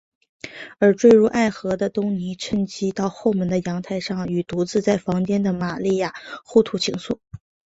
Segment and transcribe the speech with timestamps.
[0.79, 7.19] 而坠入爱河的东尼趁机到后门的阳台上与独自在房间的玛利亚互吐情愫。